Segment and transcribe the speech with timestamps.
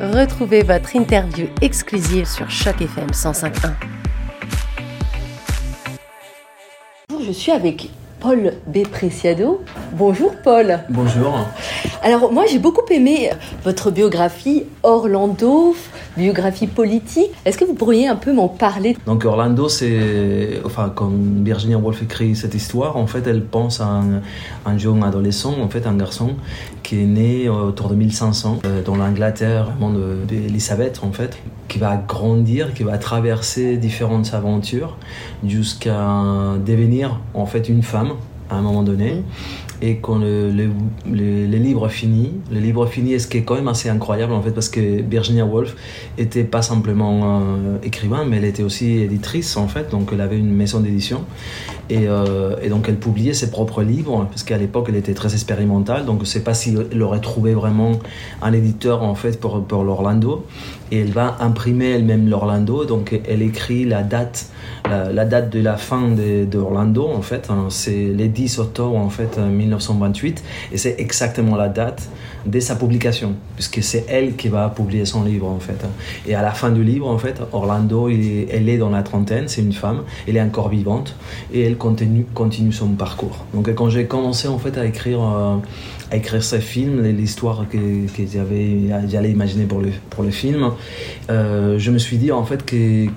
[0.00, 3.72] Retrouvez votre interview exclusive sur Choc FM 105.1.
[7.24, 7.90] Je suis avec
[8.24, 8.88] Paul B.
[8.90, 9.60] Preciado.
[9.92, 10.78] Bonjour Paul.
[10.88, 11.46] Bonjour.
[12.02, 13.28] Alors moi j'ai beaucoup aimé
[13.64, 15.76] votre biographie Orlando,
[16.16, 17.30] biographie politique.
[17.44, 18.96] Est-ce que vous pourriez un peu m'en parler?
[19.06, 24.02] Donc Orlando, c'est, enfin, quand Virginia Woolf écrit cette histoire, en fait, elle pense à
[24.66, 26.30] un, jeune adolescent, en fait, un garçon
[26.82, 29.72] qui est né autour de 1500 euh, dans l'Angleterre,
[30.28, 34.96] d'Elisabeth, en fait, qui va grandir, qui va traverser différentes aventures
[35.46, 38.13] jusqu'à devenir, en fait, une femme
[38.50, 39.14] à un moment donné.
[39.14, 39.22] Mmh
[39.82, 43.88] et quand le, le, livre finit, le livre finit, ce qui est quand même assez
[43.88, 45.76] incroyable en fait, parce que Virginia Woolf
[46.16, 50.38] était pas simplement euh, écrivain, mais elle était aussi éditrice en fait, donc elle avait
[50.38, 51.24] une maison d'édition.
[51.90, 55.34] Et, euh, et, donc elle publiait ses propres livres, parce qu'à l'époque elle était très
[55.34, 57.98] expérimentale, donc je sais pas si elle aurait trouvé vraiment
[58.40, 60.46] un éditeur en fait pour, pour l'Orlando,
[60.90, 64.46] et elle va imprimer elle-même l'Orlando, donc elle écrit la date
[64.88, 69.38] la, date de la fin d'Orlando, en fait, hein, c'est le 10 octobre en fait,
[69.38, 72.08] 1928, et c'est exactement la date
[72.46, 75.84] de sa publication, puisque c'est elle qui va publier son livre, en fait.
[75.84, 75.90] Hein.
[76.26, 79.62] Et à la fin du livre, en fait, Orlando, elle est dans la trentaine, c'est
[79.62, 81.16] une femme, elle est encore vivante,
[81.52, 83.44] et elle continue, son parcours.
[83.54, 85.20] Donc quand j'ai commencé, en fait, à écrire...
[85.22, 85.56] Euh,
[86.10, 88.22] à écrire ce film, l'histoire que, que
[89.08, 89.80] j'allais imaginer pour
[90.22, 90.70] le, film,
[91.30, 92.64] euh, je me suis dit en fait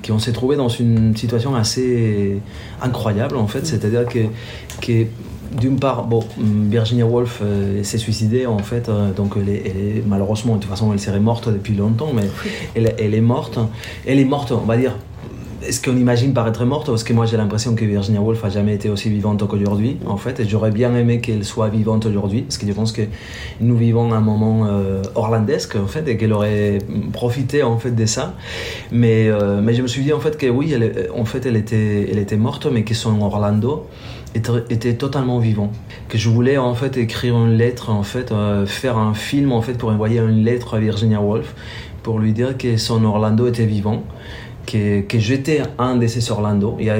[0.05, 2.39] qu'on s'est trouvé dans une situation assez
[2.81, 5.05] incroyable en fait, c'est-à-dire que
[5.51, 10.55] d'une part, bon, Virginia Woolf euh, s'est suicidée en fait, euh, donc elle est, malheureusement,
[10.55, 12.29] de toute façon, elle serait morte depuis longtemps, mais
[12.75, 13.59] elle, elle, est morte.
[14.05, 14.95] Elle est morte, on va dire,
[15.63, 18.75] est-ce qu'on imagine paraître morte Parce que moi j'ai l'impression que Virginia Woolf a jamais
[18.75, 22.67] été aussi vivante qu'aujourd'hui, en fait, j'aurais bien aimé qu'elle soit vivante aujourd'hui, parce que
[22.67, 23.01] je pense que
[23.61, 26.79] nous vivons un moment euh, orlandesque, en fait, et qu'elle aurait
[27.11, 28.35] profité en fait de ça.
[28.91, 31.55] Mais, euh, mais je me suis dit en fait que oui, elle, en fait, elle
[31.55, 33.87] était, elle était morte, mais que son Orlando
[34.35, 35.71] était, était totalement vivant.
[36.09, 39.61] Que je voulais en fait écrire une lettre, en fait, euh, faire un film en
[39.61, 41.55] fait pour envoyer une lettre à Virginia Woolf
[42.03, 44.03] pour lui dire que son Orlando était vivant
[44.67, 46.77] que, que j'étais un de ces Orlando.
[46.79, 46.91] Il n'y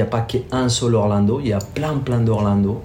[0.00, 2.82] a pas, qu'un seul Orlando, il y a plein, plein d'Orlando.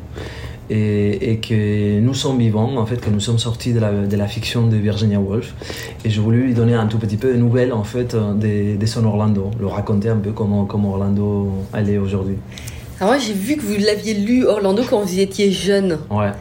[0.69, 4.15] Et, et, que nous sommes vivants, en fait, que nous sommes sortis de la, de
[4.15, 5.53] la, fiction de Virginia Woolf.
[6.05, 8.85] Et je voulais lui donner un tout petit peu de nouvelles, en fait, de, de
[8.85, 12.37] son Orlando, le raconter un peu comment, comment Orlando allait aujourd'hui.
[12.99, 15.99] Alors moi, j'ai vu que vous l'aviez lu, Orlando, quand vous étiez jeune.
[16.09, 16.31] Ouais.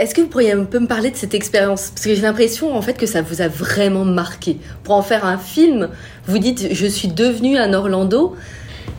[0.00, 1.90] Est-ce que vous pourriez un peu me parler de cette expérience?
[1.94, 4.58] Parce que j'ai l'impression en fait que ça vous a vraiment marqué.
[4.82, 5.88] Pour en faire un film,
[6.26, 8.36] vous dites je suis devenu un Orlando.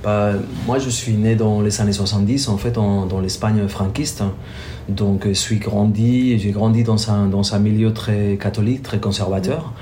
[0.03, 0.33] Bah,
[0.65, 4.23] moi je suis né dans les années 70 en fait dans l'Espagne franquiste.
[4.89, 9.73] Donc je suis grandi, j'ai grandi dans un, dans un milieu très catholique, très conservateur.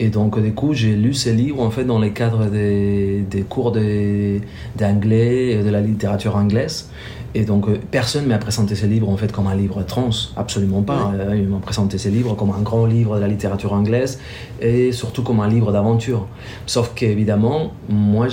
[0.00, 3.42] Et donc du coup j'ai lu ces livres en fait dans les cadres des, des
[3.42, 6.88] cours d'anglais et de la littérature anglaise.
[7.34, 10.10] Et donc, euh, personne ne m'a présenté ce livre en fait comme un livre trans,
[10.36, 11.12] absolument pas.
[11.14, 14.18] Euh, il m'a présenté ce livre comme un grand livre de la littérature anglaise
[14.62, 16.26] et surtout comme un livre d'aventure.
[16.66, 18.28] Sauf qu'évidemment, moi,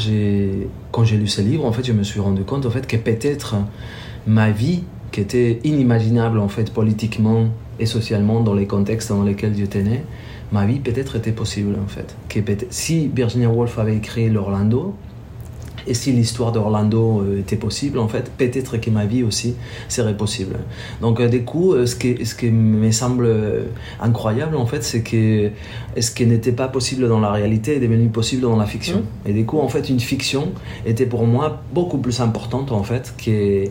[0.91, 2.95] quand j'ai lu ce livre, en fait, je me suis rendu compte en fait que
[2.95, 3.55] peut-être
[4.25, 4.83] ma vie,
[5.15, 7.45] qui était inimaginable en fait politiquement
[7.79, 10.01] et socialement dans les contextes dans lesquels j'étais né,
[10.51, 12.17] ma vie peut-être était possible en fait.
[12.69, 14.93] Si Virginia Woolf avait écrit l'Orlando,
[15.87, 19.55] et si l'histoire d'Orlando euh, était possible, en fait, peut-être que ma vie aussi
[19.87, 20.55] serait possible.
[21.01, 23.29] Donc, euh, du coup, euh, ce qui, ce qui me semble
[24.01, 25.51] incroyable, en fait, c'est que
[25.99, 28.99] ce qui n'était pas possible dans la réalité est devenu possible dans la fiction.
[28.99, 29.29] Mmh.
[29.29, 30.53] Et du coup, en fait, une fiction
[30.85, 33.65] était pour moi beaucoup plus importante, en fait, que,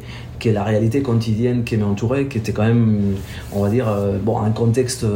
[0.44, 3.16] que la réalité quotidienne qui m'entourait, qui était quand même,
[3.52, 3.86] on va dire,
[4.22, 5.06] bon, un contexte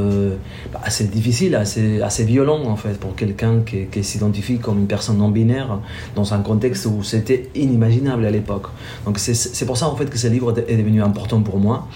[0.83, 5.19] assez difficile, assez, assez violent, en fait, pour quelqu'un qui, qui s'identifie comme une personne
[5.19, 5.81] non binaire
[6.15, 8.67] dans un contexte où c'était inimaginable à l'époque.
[9.05, 11.89] Donc c'est pour ça en fait que ce livre est devenu important pour moi,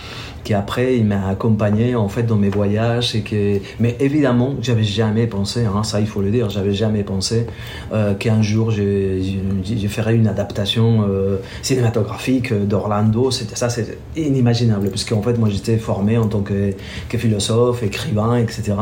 [0.44, 4.82] qui après il m'a accompagné en fait dans mes voyages et que mais évidemment j'avais
[4.82, 7.46] jamais pensé, hein, ça il faut le dire, j'avais jamais pensé
[7.92, 9.20] euh, qu'un jour je,
[9.64, 13.21] je, ferais une adaptation euh, cinématographique d'Orlando.
[13.30, 16.74] Ça, c'est inimaginable puisque en fait moi j'étais formé en tant que,
[17.08, 18.74] philosophe, écrivain, etc.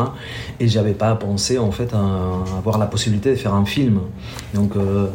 [0.59, 4.01] Et j'avais pas pensé en fait à, avoir la possibilité de faire un film.
[4.55, 5.07] Donc euh,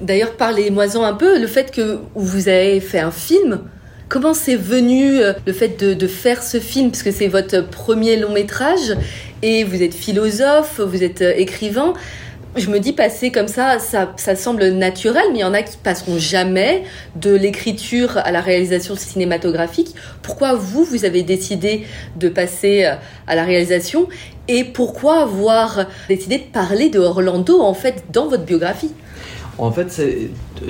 [0.00, 3.60] D'ailleurs, parlez-moi-en un peu, le fait que vous avez fait un film,
[4.08, 8.16] comment c'est venu euh, le fait de, faire ce film Parce que c'est votre premier
[8.16, 8.96] long métrage
[9.42, 11.94] et vous êtes philosophe, vous êtes euh, écrivain.
[12.56, 15.62] Je me dis passer comme ça, ça, ça semble naturel, mais il y en a
[15.62, 16.84] qui passeront jamais
[17.16, 19.94] de l'écriture à la réalisation cinématographique.
[20.22, 22.94] Pourquoi vous, vous avez décidé de passer euh,
[23.26, 24.08] à la réalisation?
[24.48, 28.90] Et pourquoi avoir décidé de parler de Orlando en fait dans votre biographie?
[29.58, 30.02] En fait,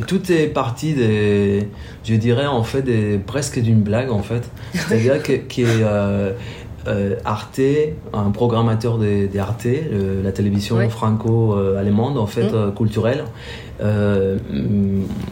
[0.06, 1.68] tout est parti des,
[2.04, 4.42] je dirais en fait des, presque d'une blague en fait.
[4.74, 6.32] C'est-à-dire que, que euh,
[6.86, 7.60] euh, Arte,
[8.12, 9.66] un programmateur d'Arte,
[10.22, 12.74] la télévision franco-allemande en fait mmh.
[12.74, 13.24] culturelle,
[13.82, 14.38] euh,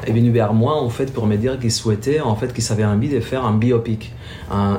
[0.07, 2.85] est venu vers moi en fait pour me dire qu'il souhaitait en fait qu'il avait
[2.85, 4.13] envie de faire un biopic,
[4.51, 4.79] un,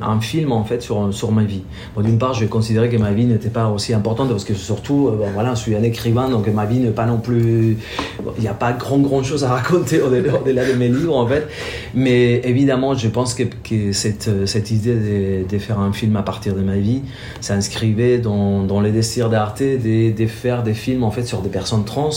[0.00, 1.62] un film en fait sur, sur ma vie.
[1.94, 5.08] Bon, D'une part, je considérais que ma vie n'était pas aussi importante parce que surtout,
[5.08, 7.76] euh, voilà, je suis un écrivain donc ma vie n'est pas non plus,
[8.36, 11.46] il n'y a pas grand grand chose à raconter au-delà de mes livres en fait.
[11.94, 13.44] Mais évidemment, je pense que,
[13.92, 17.02] cette, cette idée de, faire un film à partir de ma vie
[17.40, 21.50] s'inscrivait dans, dans les désirs d'Arte de, de faire des films en fait sur des
[21.50, 22.10] personnes trans.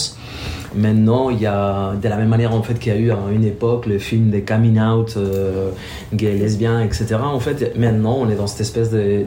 [0.76, 3.18] Maintenant, il y a, de la même manière en fait qu'il y a eu à
[3.32, 5.70] une époque le film des coming out euh,
[6.14, 7.16] gays, lesbiens, etc.
[7.22, 9.26] En fait, maintenant, on est dans cette espèce de,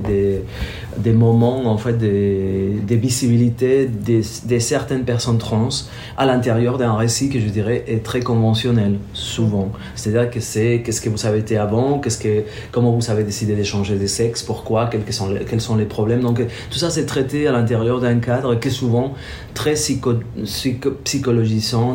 [0.98, 4.22] des moments en fait des, des visibilités de,
[4.58, 5.68] certaines personnes trans
[6.16, 9.70] à l'intérieur d'un récit que je dirais est très conventionnel souvent.
[9.94, 13.54] C'est-à-dire que c'est qu'est-ce que vous avez été avant, qu'est-ce que comment vous avez décidé
[13.54, 16.20] d'échanger de sexe, pourquoi, quels sont les, quels sont les problèmes.
[16.20, 19.14] Donc tout ça c'est traité à l'intérieur d'un cadre qui est souvent
[19.54, 20.14] très psycho,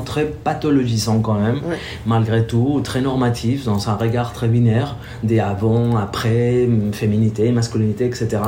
[0.06, 1.62] très pathologisant quand même,
[2.06, 8.42] malgré tout, très normatif dans un regard très binaire des avant, après, féminité, masculinité, etc.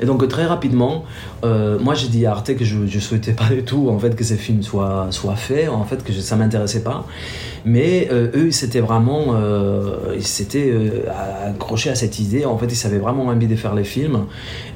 [0.00, 1.04] Et donc très rapidement,
[1.44, 4.14] euh, moi j'ai dit à Arte que je ne souhaitais pas du tout en fait
[4.14, 7.06] que ces films soient, faits, en fait que je, ça m'intéressait pas.
[7.64, 10.72] Mais euh, eux, c'était vraiment, euh, ils s'étaient
[11.44, 12.44] accrochés à cette idée.
[12.44, 14.26] En fait, ils avaient vraiment envie de faire les films.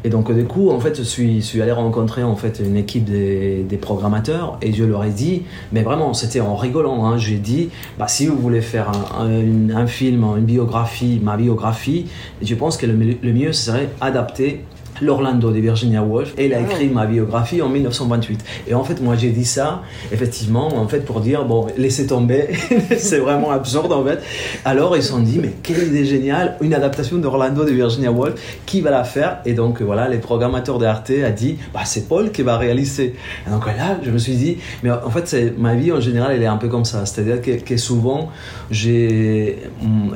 [0.02, 3.62] Et donc du coup, en fait, je suis, allé rencontrer en fait une équipe des,
[3.62, 5.43] des programmateurs et je leur ai dit,
[5.73, 7.06] mais vraiment, c'était en rigolant.
[7.06, 7.69] Hein, j'ai dit,
[7.99, 8.90] bah si vous voulez faire
[9.20, 12.06] un, un, film, une biographie, ma biographie,
[12.43, 14.64] je pense que le, le mieux serait adapter
[15.00, 16.62] l'Orlando de Virginia Woolf et elle a ah.
[16.62, 18.44] écrit ma biographie en 1928.
[18.69, 19.82] Et en fait, moi j'ai dit ça,
[20.12, 22.49] effectivement, en fait, pour dire, bon, laissez tomber,
[22.99, 24.20] c'est vraiment absurde en fait.
[24.64, 28.35] Alors ils se sont dit, mais quelle idée géniale, une adaptation d'Orlando de Virginia Woolf,
[28.67, 29.38] qui va la faire?
[29.44, 33.14] Et donc voilà, les programmateurs d'Arte a dit, bah, c'est Paul qui va réaliser.
[33.47, 36.32] Et donc là, je me suis dit, mais en fait, c'est, ma vie en général,
[36.32, 37.06] elle est un peu comme ça.
[37.06, 38.31] C'est-à-dire que, souvent,
[38.70, 39.58] j'ai,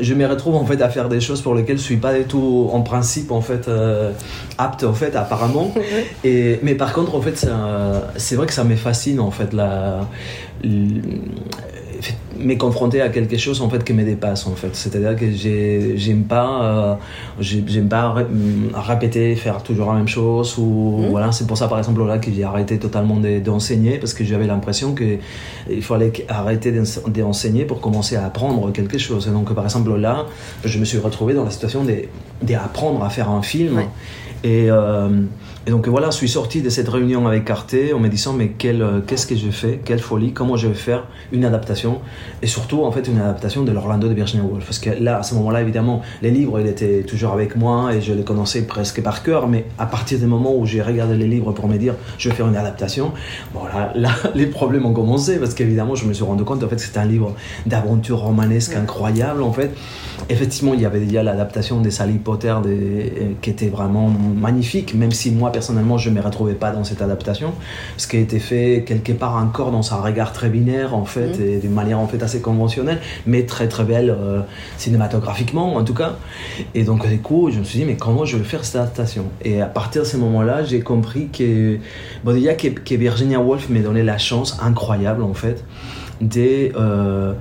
[0.00, 2.24] je me retrouve en fait à faire des choses pour lesquelles je suis pas du
[2.24, 4.12] tout, en principe, en fait, euh,
[4.82, 5.72] en fait apparemment.
[6.24, 7.46] Et mais par contre en fait
[8.16, 10.00] c'est vrai que ça me fascine en fait la,
[12.38, 14.70] me confronter à quelque chose en fait qui me dépasse en fait.
[14.72, 15.30] C'est à dire que
[15.96, 16.94] j'aime pas euh,
[17.40, 18.14] j'aime pas
[18.74, 21.06] répéter faire toujours la même chose ou mmh.
[21.10, 21.32] voilà.
[21.32, 24.94] C'est pour ça par exemple là que j'ai arrêté totalement d'enseigner parce que j'avais l'impression
[24.94, 25.18] que
[25.70, 26.72] il fallait arrêter
[27.08, 29.28] d'enseigner pour commencer à apprendre quelque chose.
[29.28, 30.26] Et donc par exemple là
[30.64, 31.84] je me suis retrouvé dans la situation
[32.42, 33.82] d'apprendre à faire un film
[34.44, 35.08] et, euh,
[35.66, 38.52] et, donc voilà, je suis sorti de cette réunion avec Arte en me disant mais
[38.64, 42.00] euh, qu'est-ce que je fais, quelle folie, comment je vais faire une adaptation?
[42.42, 44.64] Et surtout en fait une adaptation de l'Orlando de Virginia Woolf.
[44.64, 48.00] Parce que là, à ce moment-là, évidemment, les livres, ils étaient toujours avec moi et
[48.00, 51.26] je les connaissais presque par cœur, mais à partir du moment où j'ai regardé les
[51.26, 53.12] livres pour me dire je vais faire une adaptation,
[53.52, 53.92] bon là,
[54.34, 55.38] les problèmes ont commencé.
[55.38, 57.34] Parce qu'évidemment, je me suis rendu compte en fait que c'était un livre
[57.66, 59.70] d'aventure romanesque incroyable en fait.
[60.28, 65.10] Effectivement, il y avait déjà l'adaptation des Sally Potter des, qui était vraiment magnifique, même
[65.10, 67.52] si moi personnellement je ne me retrouvais pas dans cette adaptation.
[67.96, 71.38] Ce qui a été fait quelque part encore dans un regard très binaire en fait,
[71.38, 71.42] mm.
[71.42, 74.40] et d'une manière en fait assez conventionnelle, mais très très belle euh,
[74.76, 76.16] cinématographiquement en tout cas.
[76.74, 79.24] Et donc du coup, je me suis dit, mais comment je vais faire cette adaptation?
[79.42, 81.78] Et à partir de ce moment-là, j'ai compris que,
[82.24, 85.64] bon, déjà que, que, Virginia Woolf m'a donné la chance incroyable en fait
[86.20, 86.72] de.
[86.76, 87.34] Euh,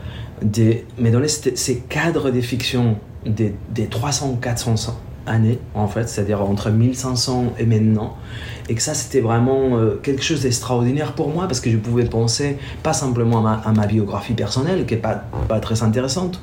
[0.98, 4.94] mais donner ces cadres de fiction des, des 300-400
[5.26, 8.16] années, en fait, c'est-à-dire entre 1500 et maintenant,
[8.70, 12.06] et que ça, c'était vraiment euh, quelque chose d'extraordinaire pour moi, parce que je pouvais
[12.06, 16.40] penser pas simplement à ma, biographie personnelle, qui est pas, pas très intéressante,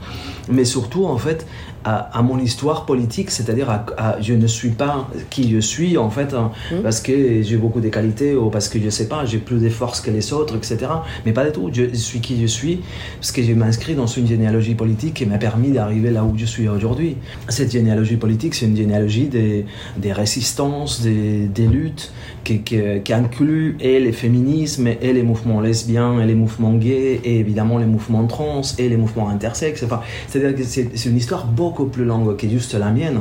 [0.48, 1.46] mais surtout, en fait,
[1.84, 6.34] à, mon histoire politique, c'est-à-dire à, je ne suis pas qui je suis en fait
[6.34, 6.82] hein, mmh.
[6.82, 9.68] parce que j'ai beaucoup de qualités ou parce que je sais pas, j'ai plus de
[9.68, 10.78] forces que les autres, etc.
[11.24, 12.80] Mais pas du tout, je suis qui je suis
[13.16, 16.44] parce que je m'inscris dans une généalogie politique qui m'a permis d'arriver là où je
[16.44, 17.16] suis aujourd'hui.
[17.48, 19.64] Cette généalogie politique, c'est une généalogie des,
[19.96, 22.12] des résistances, des, des luttes
[22.44, 27.20] qui, qui, qui, inclut et les féminismes et les mouvements lesbiens et les mouvements gays
[27.24, 29.82] et évidemment les mouvements trans et les mouvements intersexes.
[29.82, 33.20] Enfin, c'est-à-dire que c'est une histoire beaucoup beaucoup plus longue que juste la mienne.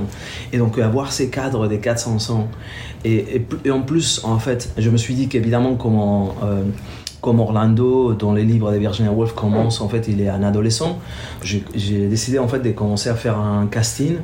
[0.52, 2.48] Et donc avoir ces cadres des 400 ans.
[3.06, 3.42] Et,
[3.72, 5.78] en plus, en fait, je me suis dit qu'évidemment.
[6.44, 6.64] Euh,
[7.22, 11.00] comme Orlando dans les livres de Virginia Woolf commence en fait il est un adolescent
[11.44, 14.16] j'ai décidé en fait de commencer à faire un casting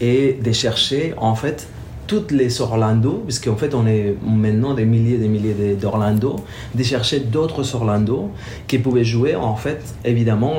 [0.00, 1.68] et de chercher en fait
[2.10, 6.40] toutes les Orlando, puisqu'en fait on est maintenant des milliers et des milliers d'Orlando,
[6.74, 8.30] de chercher d'autres Orlando
[8.66, 10.54] qui pouvaient jouer en fait évidemment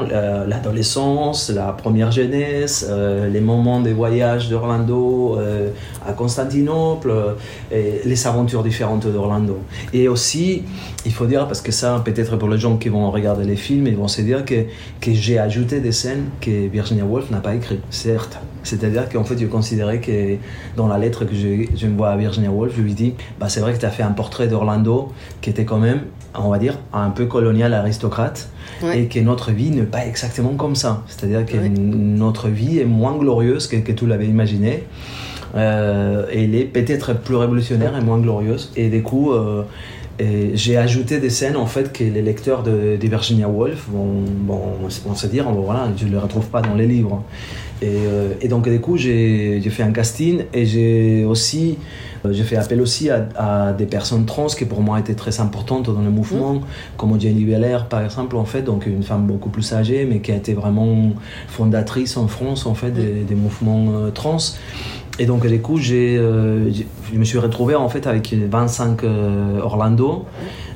[0.47, 5.71] l'adolescence, la première jeunesse, euh, les moments des voyages d'Orlando euh,
[6.07, 9.59] à Constantinople, euh, les aventures différentes d'Orlando.
[9.91, 10.63] Et aussi,
[11.05, 13.87] il faut dire, parce que ça peut-être pour les gens qui vont regarder les films,
[13.87, 14.63] ils vont se dire que
[15.05, 18.39] j'ai ajouté des scènes que Virginia Woolf n'a pas écrites, certes.
[18.63, 20.35] C'est-à-dire qu'en fait, je considérais que
[20.77, 23.49] dans la lettre que je, je me vois à Virginia Woolf, je lui dis bah,
[23.49, 26.01] c'est vrai que tu as fait un portrait d'Orlando qui était quand même,
[26.35, 28.49] on va dire, un peu colonial aristocrate
[28.93, 31.03] et que notre vie n'est pas exactement comme ça.
[31.07, 34.83] C'est-à-dire que notre vie est moins glorieuse que, que tu l'avais imaginé.
[35.55, 38.71] Euh, et elle est peut-être plus révolutionnaire et moins glorieuse.
[38.75, 39.63] Et du coup, euh,
[40.53, 45.27] j'ai ajouté des scènes en fait que les lecteurs de, Virginia Woolf vont, vont, se
[45.27, 47.23] dire voilà, je ne les retrouve pas dans les livres.
[47.83, 51.77] Euh, et, donc, du coup, j'ai fait un casting et j'ai aussi
[52.25, 55.89] euh, j'ai fait appel aussi à, des personnes trans qui pour moi étaient très importantes
[55.89, 56.61] dans le mouvement, mmh.
[56.97, 60.31] comme Jenny Belair par exemple, en fait, donc une femme beaucoup plus âgée, mais qui
[60.31, 61.13] a été vraiment
[61.47, 63.37] fondatrice en France en fait des, mmh.
[63.37, 64.37] mouvements euh, trans.
[65.19, 69.03] Et donc, du coup, j'ai, je me suis retrouvé en fait avec 25
[69.61, 70.25] Orlando.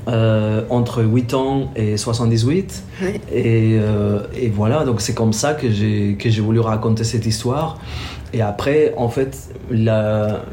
[0.07, 2.83] Euh, entre 8 ans et 78.
[3.31, 7.25] Et, euh, et, voilà, donc c'est comme ça que j'ai, que j'ai voulu raconter cette
[7.25, 7.79] histoire.
[8.31, 9.35] Et après, en fait,
[9.71, 10.43] la,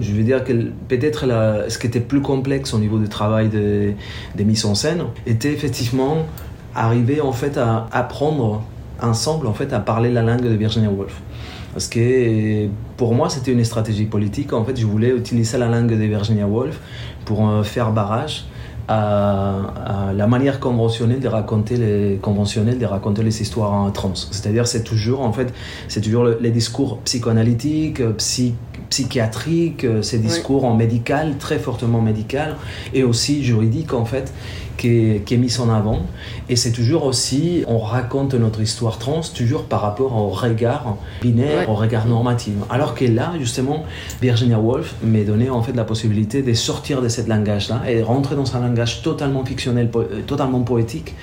[0.00, 0.52] je veux dire que
[0.86, 3.96] peut-être la, ce qui était plus complexe au niveau du travail des
[4.36, 6.18] de mise en scène était effectivement
[6.72, 8.62] arriver en fait à apprendre
[9.00, 11.20] ensemble en fait à parler la langue de Virginia Woolf.
[11.72, 14.52] Parce que pour moi, c'était une stratégie politique.
[14.52, 16.78] En fait, je voulais utiliser la langue de Virginia Woolf
[17.24, 18.44] pour euh, faire barrage
[18.88, 24.14] à, la manière conventionnelle de raconter les de raconter les histoires en trans.
[24.14, 25.52] C'est-à-dire c'est toujours en fait
[25.88, 28.54] c'est toujours les discours psychanalytiques, psy,
[28.92, 32.56] psychiatriques, ces discours en médical très fortement médical
[32.92, 34.34] et aussi juridique en fait
[34.76, 36.00] qui est, qui mise en avant.
[36.48, 41.70] Et c'est toujours aussi, on raconte notre histoire trans toujours par rapport au regard binaire,
[41.70, 42.54] au regard normatif.
[42.68, 43.84] Alors que là, justement,
[44.20, 48.36] Virginia Woolf m'a donné en fait la possibilité de sortir de ce langage-là et rentrer
[48.36, 51.14] dans un langage totalement fictionnel, euh, totalement poétique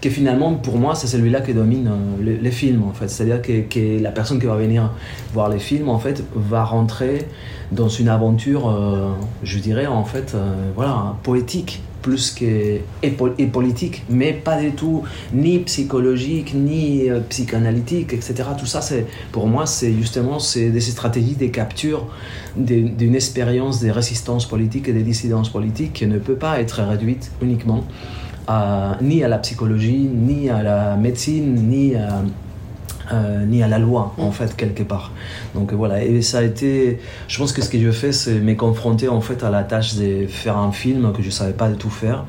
[0.00, 3.26] que finalement pour moi c'est celui-là qui domine euh, les, films en fait c'est à
[3.26, 4.90] dire que, la personne qui va venir
[5.32, 7.26] voir les films en fait va rentrer
[7.72, 9.10] dans une aventure euh,
[9.42, 10.36] je dirais en fait
[10.74, 15.02] voilà poétique plus que et, politique, mais pas du tout
[15.32, 18.34] ni psychologique, ni euh, psychanalytique, etc.
[18.58, 22.06] Tout ça, c'est pour moi, c'est justement c'est des stratégies de capture
[22.56, 27.30] d'une expérience de résistance politique et de dissidence politique qui ne peut pas être réduite
[27.42, 27.84] uniquement
[28.50, 32.22] à, ni à la psychologie, ni à la médecine, ni à
[33.12, 34.32] euh, ni à la loi, en mm.
[34.32, 35.10] fait, quelque part.
[35.56, 37.00] Donc voilà, et ça a été.
[37.26, 39.96] Je pense que ce que je fais, c'est me confronter en fait à la tâche
[39.96, 42.24] de faire un film que je savais pas du tout faire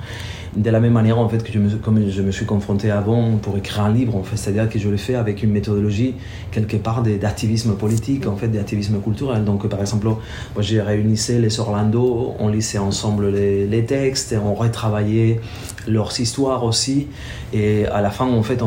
[0.56, 3.38] de la même manière en fait que je me, comme je me suis confronté avant
[3.38, 5.52] pour écrire un livre en fait c'est à dire que je l'ai fait avec une
[5.52, 6.16] méthodologie
[6.52, 9.46] quelque part d'activisme politique en fait d'activisme culturel.
[9.46, 10.18] Donc par exemple moi
[10.60, 15.40] j'ai réunissé les Orlando on lisait ensemble les, les textes et on retravaillait
[15.88, 17.08] leurs histoires aussi.
[17.54, 18.62] Et à la fin en fait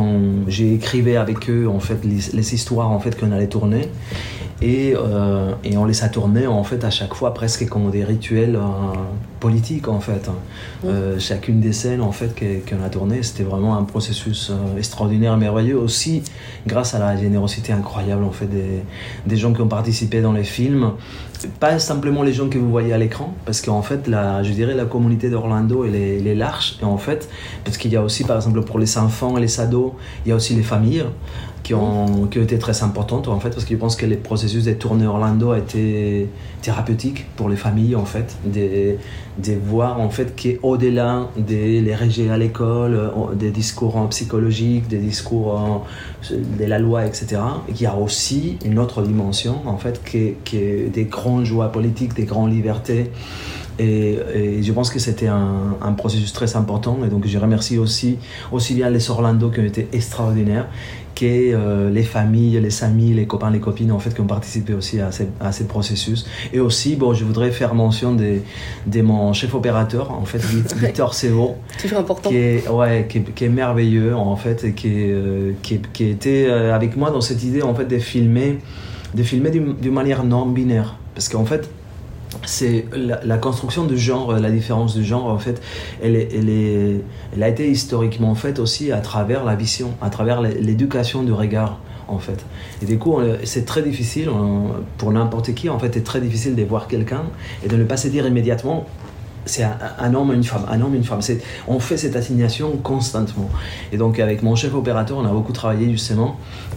[0.48, 3.88] j'ai écrivé avec eux en fait les, les histoires en fait qu'on allait tourner
[4.62, 8.04] et, euh, et, on les a tournés en fait à chaque fois presque comme des
[8.04, 8.61] rituels euh,
[9.40, 10.30] politiques en fait.
[10.84, 12.34] Euh, chacune des scènes en fait
[12.68, 16.23] qu'on a tournées, c'était vraiment un processus extraordinaire, merveilleux aussi
[16.66, 18.82] grâce à la générosité incroyable en fait des,
[19.26, 20.92] des, gens qui ont participé dans les films.
[21.61, 24.73] Pas simplement les gens que vous voyez à l'écran, parce qu'en fait, la, je dirais
[24.73, 27.28] la communauté d'Orlando, elle, elle, est large, et en fait,
[27.64, 29.92] parce qu'il y a aussi, par exemple, pour les enfants et les ados,
[30.25, 31.04] il y a aussi les familles
[31.64, 34.64] qui ont, qui été très importantes en fait parce que je pense que les processus
[34.64, 36.28] des tournées Orlando a été
[36.61, 38.97] thérapeutique pour les familles en fait de,
[39.38, 44.99] de voir en fait qu'au-delà des les régés à l'école euh, des discours psychologiques des
[44.99, 45.87] discours
[46.30, 47.40] de la loi etc
[47.71, 52.14] il y a aussi une autre dimension en fait qui est des grandes joies politiques
[52.14, 53.11] des grandes libertés
[53.78, 56.98] et, je pense que c'était un, un, processus très important.
[57.04, 58.18] Et donc, je remercie aussi,
[58.52, 60.66] aussi bien les Orlando qui ont été extraordinaires
[61.14, 64.74] que euh, les familles, les amis, les copains, les copines en fait qui ont participé
[64.74, 66.26] aussi à ces, à ces processus.
[66.52, 68.38] Et aussi, bon, je voudrais faire mention de,
[68.86, 70.38] de mon chef opérateur, en fait,
[70.74, 71.54] Victor Sevo.
[71.80, 72.30] Toujours important.
[72.30, 75.74] Qui est, ouais, qui est, qui est merveilleux en fait et qui, est, euh, qui,
[75.74, 78.58] est- qui était euh, avec moi dans cette idée en fait de filmer,
[79.14, 80.96] de filmer d'une manière non binaire.
[81.14, 81.68] Parce qu'en fait,
[82.44, 85.60] c'est la, construction du genre, la différence du genre, en fait,
[86.02, 87.00] elle, est, elle, est,
[87.34, 91.32] elle a été historiquement faite aussi à travers la vision, à travers l'é- l'éducation du
[91.32, 92.44] regard, en fait.
[92.82, 94.28] Et du coup, c'est très difficile,
[94.98, 97.22] pour n'importe qui, en fait, c'est très difficile de voir quelqu'un
[97.64, 98.86] et de ne pas se dire immédiatement
[99.46, 101.20] c'est un, homme, une femme, un homme, une femme.
[101.68, 103.50] On fait cette assignation constamment.
[103.92, 106.36] Et donc, avec mon chef opérateur, on a beaucoup travaillé justement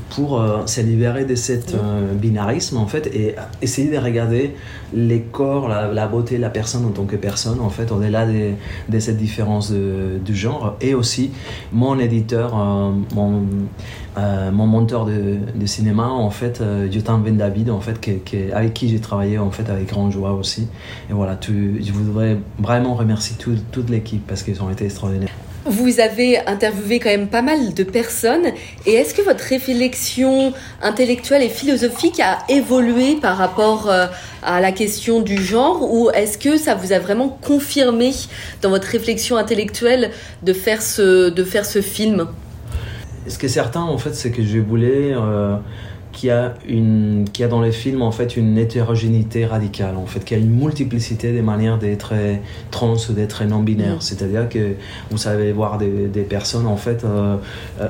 [0.09, 4.55] pour euh, se libérer de cet euh, binarisme, en fait, et essayer de regarder
[4.93, 9.17] les corps, la, beauté, la personne en tant que personne, en fait, au-delà de, cette
[9.17, 10.75] différence du genre.
[10.81, 11.31] Et aussi,
[11.73, 13.43] mon éditeur, euh, mon,
[14.17, 17.99] euh, mon monteur de, cinéma, en fait, euh, Jotan Ben David, en fait,
[18.53, 20.67] avec qui j'ai travaillé, en fait, avec grande joie aussi.
[21.09, 25.29] Et voilà, je voudrais vraiment remercier tout- toute l'équipe parce qu'ils ont été extraordinaires.
[25.69, 28.45] Vous avez interviewé quand même pas mal de personnes.
[28.85, 34.05] Et est-ce que votre réflexion intellectuelle et philosophique a évolué par rapport euh,
[34.43, 38.11] à la question du genre Ou est-ce que ça vous a vraiment confirmé
[38.61, 42.27] dans votre réflexion intellectuelle de faire ce film?
[43.27, 45.55] Ce qui est certain, en fait, c'est que je voulais euh,
[46.13, 49.95] qu'il y, a une- qu'il y a dans les films, en fait, une hétérogénéité radicale,
[49.97, 52.13] en fait, qu'il y a une multiplicité des manières d'être
[52.71, 53.97] trans ou d'être non-binaire.
[53.97, 54.01] Mm.
[54.01, 54.73] C'est-à-dire que
[55.11, 57.35] vous savez voir des, des personnes, en fait, euh,
[57.81, 57.87] euh,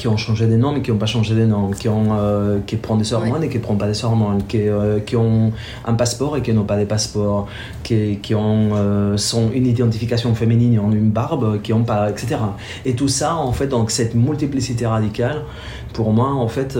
[0.00, 2.60] qui ont changé de nom mais qui n'ont pas changé de nom, qui, ont, euh,
[2.66, 5.52] qui prennent des hormones et qui ne prennent pas des hormones, qui, euh, qui ont
[5.84, 7.48] un passeport et qui n'ont pas de passeport,
[7.82, 12.08] qui, qui ont euh, sont une identification féminine et ont une barbe, qui n'ont pas,
[12.08, 12.36] etc.
[12.86, 15.42] Et tout ça, en fait, donc cette multiplicité radicale,
[15.92, 16.78] pour moi, en fait,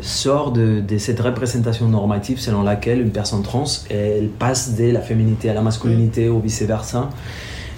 [0.00, 5.02] sort de, de cette représentation normative selon laquelle une personne trans, elle passe de la
[5.02, 7.10] féminité à la masculinité ou vice-versa.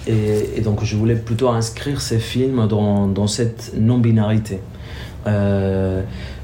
[0.07, 4.59] Et, donc je voulais plutôt inscrire ces films dans, cette non-binarité.
[5.27, 6.01] Euh,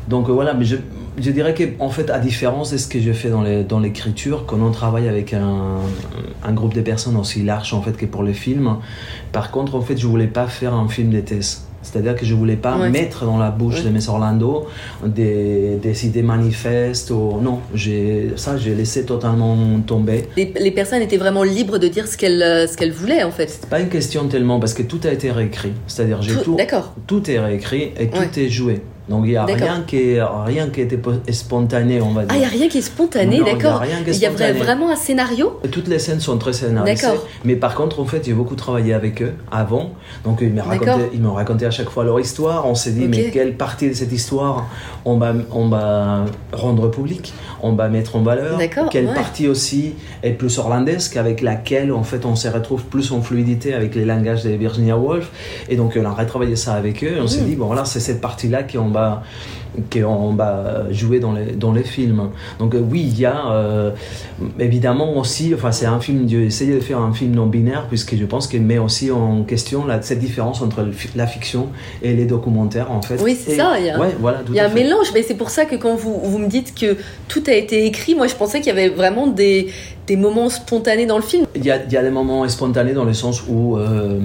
[0.07, 0.77] donc voilà, mais je,
[1.19, 4.61] je dirais que en fait, à différence de ce que je fais dans l'écriture, quand
[4.61, 5.79] on travaille avec un,
[6.53, 8.77] groupe de personnes aussi large en fait que pour les films,
[9.31, 11.23] par contre, en fait, je voulais pas faire un film de.
[11.91, 12.89] C'est-à-dire que je voulais pas Ouais.
[12.89, 13.83] mettre dans la bouche Ouais.
[13.83, 14.67] de Miss Orlando
[15.05, 17.11] des, des idées manifestes.
[17.11, 17.39] Ou...
[17.41, 17.59] Non,
[18.35, 20.25] ça, j'ai laissé totalement tomber.
[20.35, 23.49] les, les personnes étaient vraiment libres de dire ce qu'elles euh, qu'elles voulaient en fait.
[23.49, 25.73] C'est pas une question tellement parce que tout a été réécrit.
[25.87, 26.93] C'est-à-dire j'ai Tout- tout, D'accord.
[27.07, 28.29] tout est réécrit et tout Ouais.
[28.45, 28.81] est joué.
[29.09, 32.29] Donc il y a rien qui est rien qui était po- spontané, on va dire.
[32.31, 33.81] Ah, il n'y a rien qui est spontané, d'accord.
[34.05, 37.07] Il y a vraiment un scénario Toutes les scènes sont très scénarisées.
[37.45, 39.91] Mais par contre, en fait, j'ai beaucoup travaillé avec eux avant.
[40.25, 40.61] Donc, ils m'ont
[41.33, 42.67] raconté, ils à chaque fois leur histoire.
[42.67, 44.67] On s'est dit, mais quelle partie de cette histoire
[45.05, 48.59] on va, on va rendre publique On va mettre en valeur
[48.91, 49.13] Quelle ouais.
[49.13, 49.93] partie aussi
[50.23, 54.03] est plus orlandesque, avec laquelle, en fait, on se retrouve plus en fluidité avec les
[54.05, 55.29] langages de Virginia Woolf.
[55.69, 57.17] Et donc, on a retravaillé ça avec eux.
[57.17, 57.45] Et on s'est Mm.
[57.45, 58.96] dit, bon, là, c'est cette partie-là qu'on va
[59.93, 62.29] qu'on va jouer dans les, dans les films.
[62.57, 63.91] Donc euh, oui, il y a euh,
[64.59, 68.15] évidemment aussi, enfin c'est un film, j'ai essayé de faire un film non binaire puisque
[68.15, 71.67] je pense qu'il met aussi en question la, cette différence entre le la fiction
[72.01, 73.21] et les documentaires en fait.
[73.23, 74.83] Oui, c'est ça, il y a- ouais, voilà, Il y a un fait.
[74.83, 77.85] mélange, mais c'est pour ça que quand vous, vous me dites que tout a été
[77.85, 79.67] écrit, moi je pensais qu'il y avait vraiment des,
[80.07, 81.45] des moments spontanés dans le film.
[81.55, 84.19] Il y, a, il y a des moments spontanés dans le sens où, euh,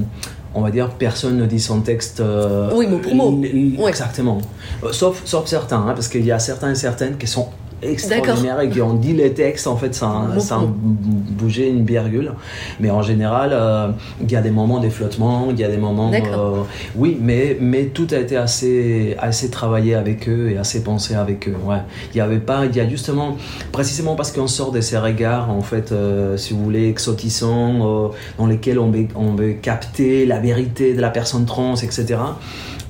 [0.55, 2.21] on va dire, personne ne dit son texte.
[2.21, 3.43] euh, Oui, mot pour mot.
[3.88, 4.38] Exactement.
[4.85, 7.49] Euh, Sauf, sauf certains, hein, parce qu'il y a certains et certaines qui sont
[7.83, 12.33] extraordinaires et qui ont dit les textes en fait sans, pour sans bouger une virgule.
[12.81, 13.88] Mais en général, euh,
[14.21, 16.11] il y a des moments de flottement, il y a des moments.
[16.12, 16.62] Euh,
[16.97, 21.49] oui, mais, mais tout a été assez, assez travaillé avec eux et assez pensé avec
[21.49, 21.57] eux.
[21.64, 21.79] Ouais.
[22.14, 23.37] Il y avait pas, il y a justement,
[23.73, 28.09] précisément parce qu'on sort de ces regards, en fait, euh, si vous voulez, exotisants, euh,
[28.38, 32.16] dans lesquels on veut, on veut capter la vérité de la personne trans, etc.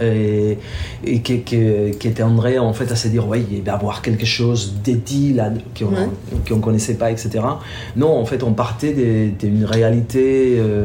[0.00, 0.58] Et,
[1.04, 1.60] et qui, qui,
[1.98, 5.32] qui tendrait en fait à se dire, ouais, il va y avoir quelque chose d'édit
[5.34, 6.08] là qu'on Ouais.
[6.48, 7.40] qu'on connaissait pas, etc.
[7.96, 8.92] Non, en fait, on partait
[9.38, 10.84] d'une réalité euh,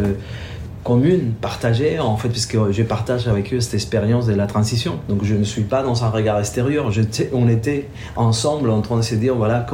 [0.88, 5.00] commune, partagée, en fait, puisque je partage avec eux cette expérience de la transition.
[5.10, 6.89] Donc, je ne suis pas dans un regard extérieur.
[7.34, 9.65] On était ensemble en train de se dire, voilà,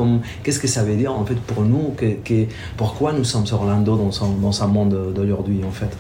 [0.44, 2.46] qu'est-ce que ça veut dire, en fait, pour nous, que,
[2.78, 5.96] pourquoi nous sommes Orlando dans un, dans monde d'aujourd'hui, en fait.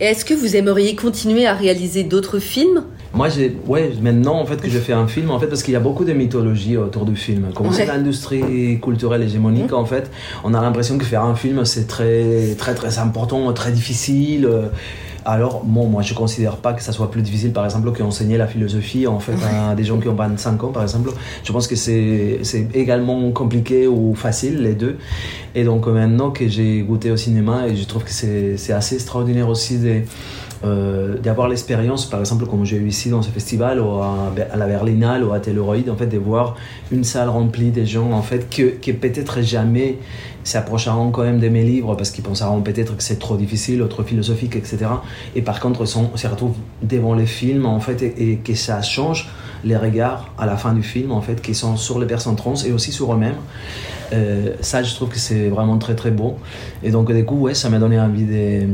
[0.00, 4.56] Est-ce que vous aimeriez continuer à réaliser d'autres films Moi, j'ai, ouais, maintenant en fait
[4.56, 7.04] que je fais un film, en fait, parce qu'il y a beaucoup de mythologie autour
[7.04, 7.46] du film.
[7.54, 10.10] Comme c'est l'industrie culturelle hégémonique, en fait,
[10.42, 14.48] on a l'impression que faire un film c'est très, très, très important, très difficile.
[15.26, 18.46] Alors, bon, moi, je considère pas que ça soit plus difficile, par exemple, qu'enseigner la
[18.46, 21.12] philosophie, en fait, à des gens qui ont 25 ans, par exemple.
[21.42, 22.42] Je pense que c'est
[22.74, 24.98] également compliqué ou facile, les deux.
[25.54, 29.48] Et donc, maintenant que j'ai goûté au cinéma, et je trouve que c'est assez extraordinaire
[29.48, 30.00] aussi de
[30.64, 34.66] euh, d'avoir l'expérience, par exemple, comme j'ai eu ici dans ce festival, ou à, la
[34.66, 36.56] Berlinale ou à Telleroid, en fait, de voir
[36.90, 39.98] une salle remplie de gens, en fait, que, peut-être jamais
[40.42, 44.02] s'approcheront quand même de mes livres parce qu'ils penseront peut-être que c'est trop difficile, trop
[44.02, 44.86] philosophique, etc.
[45.34, 49.28] Et par contre, on se retrouve devant les films, en fait, et, que ça change
[49.64, 52.54] les regards à la fin du film, en fait, qui sont sur les personnes trans
[52.66, 53.36] et aussi sur eux-mêmes.
[54.12, 56.36] Euh, ça, je trouve que c'est vraiment très, très beau.
[56.82, 58.66] Et donc, du coup, ouais, ça m'a donné envie de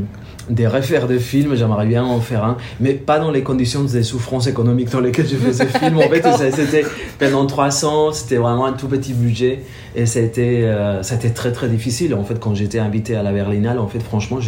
[0.50, 4.02] des refaire des films, j'aimerais bien en faire un, mais pas dans les conditions des
[4.02, 5.98] souffrances économiques dans lesquelles je faisais ces films.
[5.98, 6.84] En fait, c'était
[7.18, 9.60] pendant 300, c'était vraiment un tout petit budget
[9.94, 11.02] et c'était euh,
[11.34, 12.14] très très difficile.
[12.14, 14.38] En fait, quand j'étais invité à la Berlinale, en fait, franchement,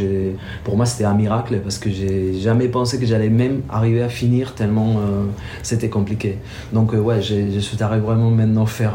[0.64, 4.09] pour moi, c'était un miracle parce que j'ai jamais pensé que j'allais même arriver à
[4.09, 5.24] finir tellement euh,
[5.62, 6.32] c'était compliqué.
[6.73, 8.95] Donc, euh, ouais, je arrivé vraiment maintenant faire.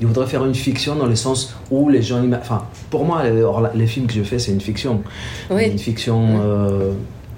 [0.00, 2.22] il voudrait faire une fiction dans le sens où les gens.
[2.34, 3.44] Enfin, pour moi, les,
[3.74, 5.02] les films que je fais, c'est une fiction.
[5.50, 5.66] Oui.
[5.70, 6.92] Une fiction euh,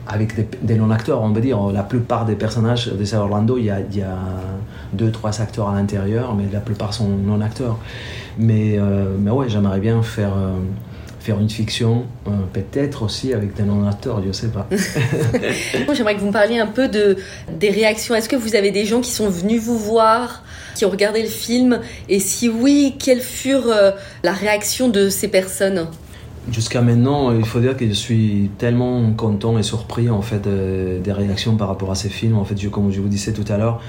[0.07, 1.59] avec des, non-acteurs, on peut dire.
[1.73, 4.19] La plupart des personnages de Orlando, il y a, y a
[4.93, 7.79] deux, trois acteurs à l'intérieur, mais la plupart sont non-acteurs.
[8.39, 10.57] Mais, euh, mais ouais, j'aimerais bien faire, euh,
[11.25, 12.05] faire une fiction,
[12.53, 14.69] peut-être aussi avec des non-acteurs, je sais pas.
[15.95, 17.17] j'aimerais que vous me parliez un peu de,
[17.59, 18.15] des réactions.
[18.15, 20.43] Est-ce que vous avez des gens qui sont venus vous voir
[20.75, 21.81] qui ont regardé le film?
[22.11, 23.73] Et si oui, quelle furent
[24.23, 25.87] la réaction de ces personnes?
[26.53, 31.13] Jusqu'à maintenant, il faut dire que je suis tellement content et surpris en fait des
[31.13, 32.37] réactions par rapport à ces films.
[32.37, 33.81] En fait, comme je vous disais tout à l'heure,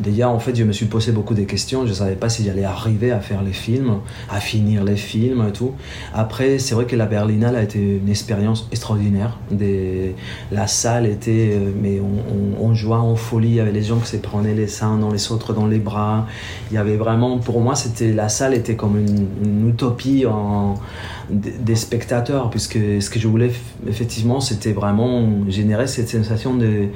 [0.00, 1.86] déjà en fait, je me suis posé beaucoup de questions.
[1.86, 3.98] Je savais pas si j'allais arriver à faire les films,
[4.30, 5.72] à finir les films et tout.
[6.14, 9.38] Après, c'est vrai que la Berlinale a été une expérience extraordinaire.
[10.50, 12.00] La salle était, euh, mais
[12.58, 13.48] on, jouait en folie.
[13.48, 15.78] Il y avait les gens qui se prenaient les seins dans les autres dans les
[15.78, 16.26] bras.
[16.70, 20.76] Il y avait vraiment, pour moi, c'était la salle était comme une, une utopie en
[21.30, 21.97] des spectateurs,
[22.50, 23.50] puisque ce que je voulais
[23.86, 26.88] effectivement, c'était vraiment générer cette sensation de,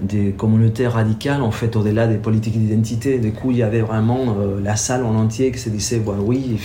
[0.00, 3.18] des communautés radicales, en fait, au-delà des politiques d'identité.
[3.18, 6.16] Du coup, il y avait vraiment euh, la salle en entier qui se disait, bah,
[6.18, 6.58] oui,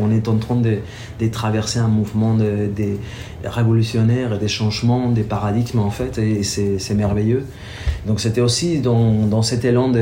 [0.00, 0.78] on est en train de,
[1.20, 2.98] de traverser un mouvement de, des
[3.44, 7.44] révolutionnaires, des changements, des paradigmes, en fait, et c'est merveilleux.
[8.06, 9.92] Donc c'était aussi dans, cet élan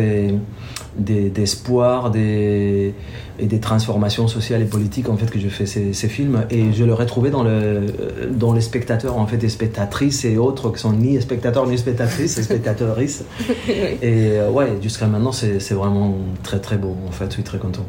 [0.98, 2.94] d'espoir, des,
[3.38, 6.72] et des transformations sociales et politiques en fait que je fais ces, ces films et
[6.72, 6.94] je le
[7.30, 7.82] dans le
[8.30, 12.40] dans les spectateurs en fait des spectatrices et autres qui sont ni spectateurs ni spectatrices
[12.40, 13.24] spectatrices.
[13.68, 17.58] Et euh, ouais jusqu'à maintenant c'est vraiment très très beau en fait je suis très
[17.58, 17.84] content.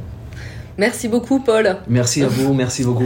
[0.77, 1.77] Merci beaucoup Paul.
[1.87, 2.95] Merci à vous merci beaucoup